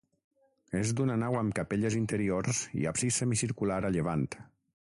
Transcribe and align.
És 0.79 0.93
d'una 1.01 1.17
nau 1.25 1.37
amb 1.41 1.53
capelles 1.59 1.99
interiors 1.99 2.65
i 2.81 2.89
absis 2.93 3.23
semicircular 3.25 3.81
a 3.91 3.97
llevant. 3.99 4.29